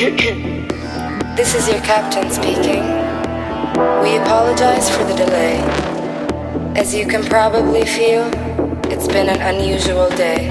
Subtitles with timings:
[0.00, 2.82] this is your captain speaking.
[4.00, 5.58] We apologize for the delay.
[6.74, 8.24] As you can probably feel,
[8.90, 10.48] it's been an unusual day.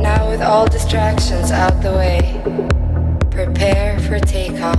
[0.00, 2.40] Now, with all distractions out the way,
[3.30, 4.78] prepare for takeoff.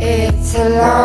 [0.00, 1.03] It's a long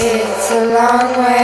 [0.00, 1.37] It's a long way.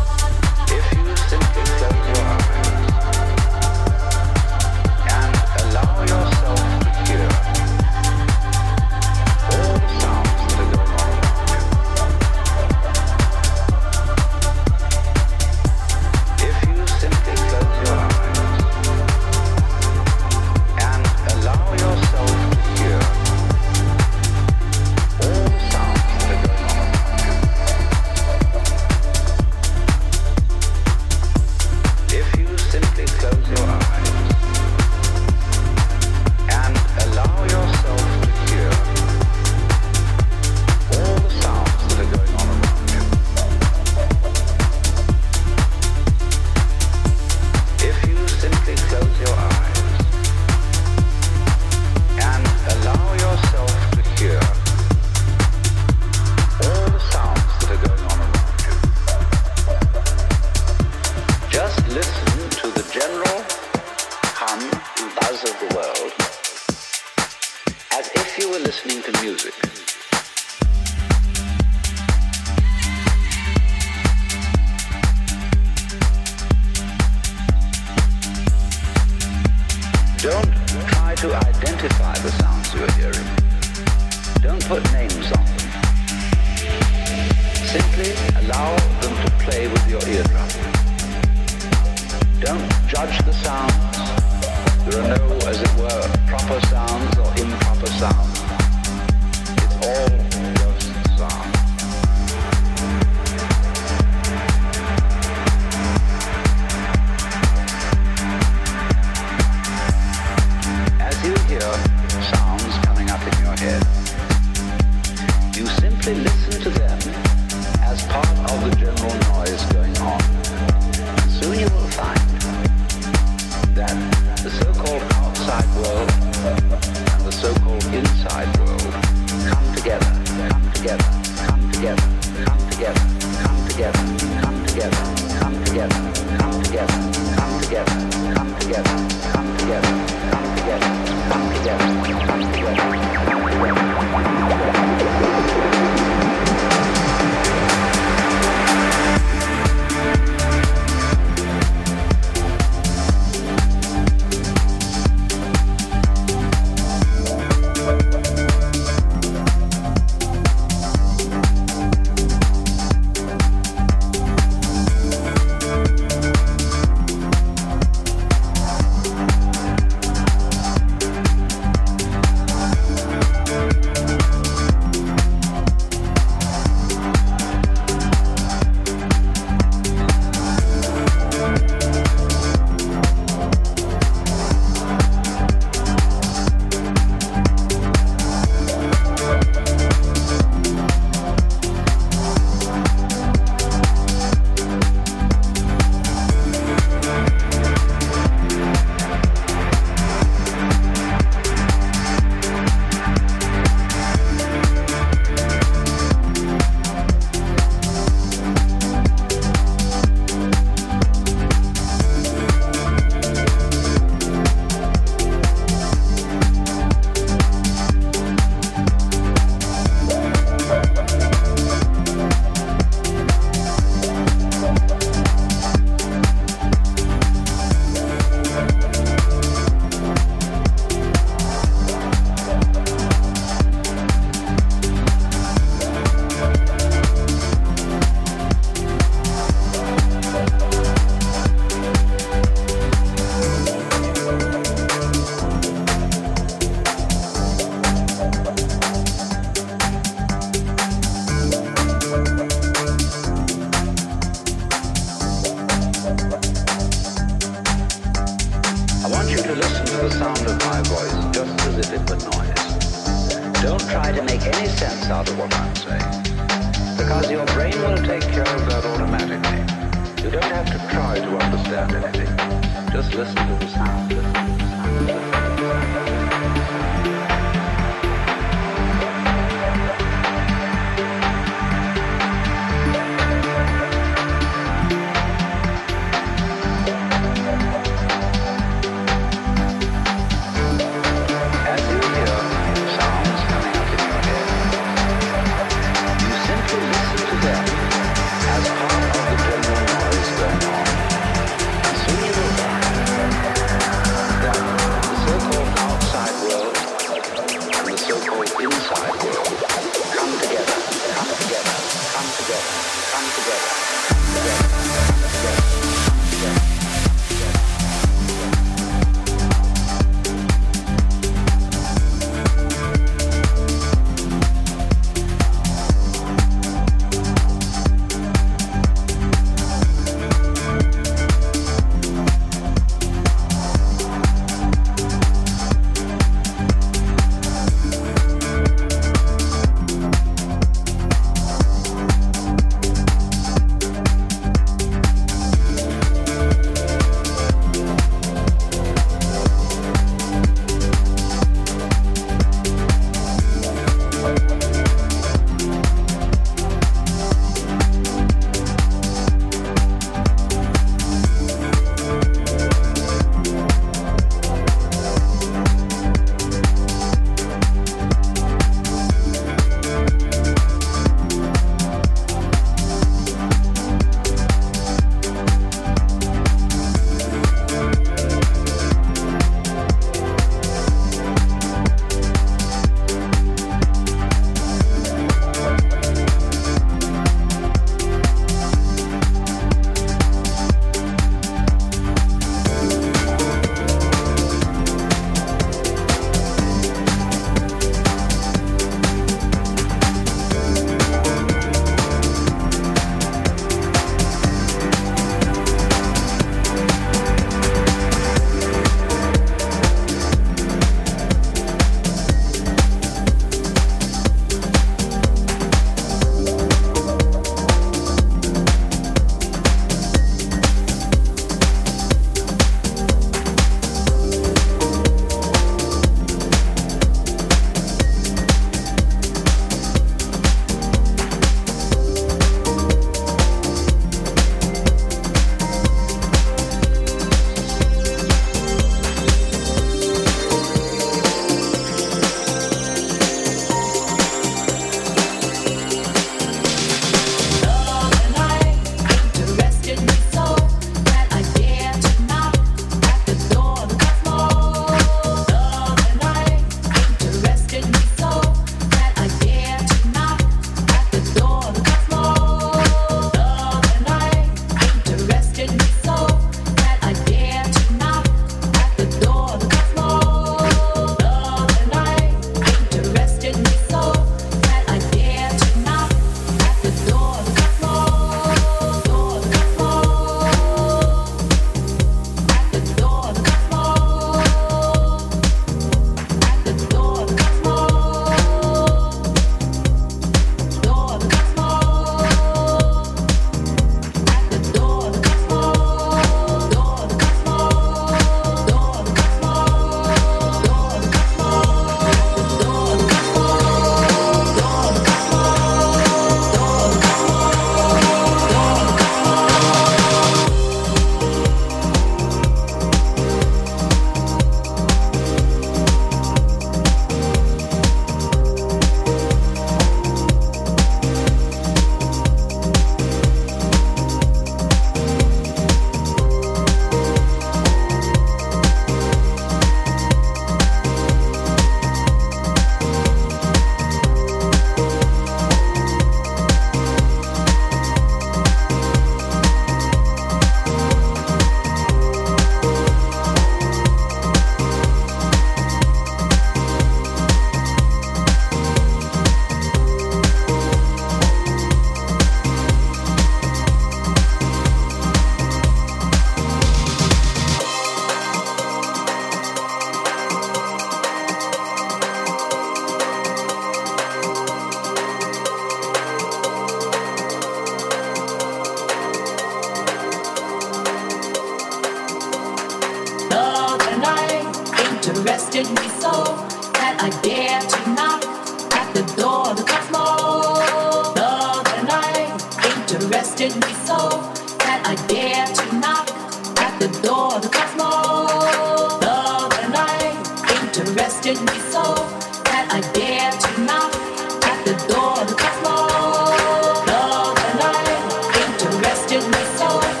[599.51, 600.00] Interested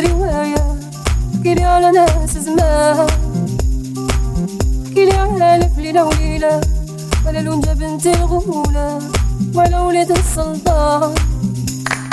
[0.00, 0.78] رواية
[1.36, 3.06] احكيلي على ناس زماها
[4.86, 6.60] احكيلي على لف ليلة وليلة
[7.26, 8.98] على لون بنت الغولة
[9.54, 11.14] وعلى ولاد السلطان.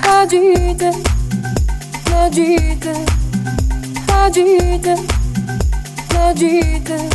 [0.03, 0.91] حاجيته
[2.10, 3.06] ناجيته
[4.10, 4.95] حاجيته
[6.14, 7.10] ناجيته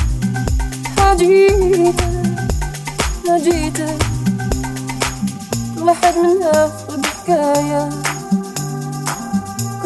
[0.98, 2.08] حاجيته
[3.28, 3.86] ناجيته
[5.76, 7.88] كل حد منها في الحكاية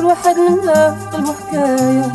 [0.05, 2.12] كل واحد منا قلبه حكايه